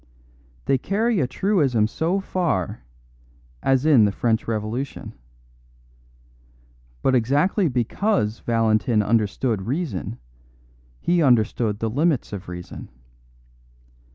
They 0.65 0.79
carry 0.79 1.19
a 1.19 1.27
truism 1.27 1.85
so 1.87 2.19
far 2.19 2.81
as 3.61 3.85
in 3.85 4.05
the 4.05 4.11
French 4.11 4.47
Revolution. 4.47 5.13
But 7.03 7.13
exactly 7.13 7.67
because 7.67 8.39
Valentin 8.39 9.03
understood 9.03 9.67
reason, 9.67 10.17
he 10.99 11.21
understood 11.21 11.77
the 11.77 11.89
limits 11.91 12.33
of 12.33 12.49
reason. 12.49 12.89